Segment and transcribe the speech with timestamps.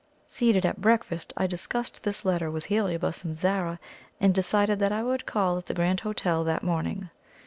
[0.27, 3.77] Seated at breakfast, I discussed this letter with Heliobas and Zara,
[4.19, 7.11] and decided that I would call at the Grand Hotel that morning.